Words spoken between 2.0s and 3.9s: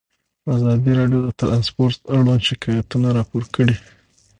اړوند شکایتونه راپور کړي.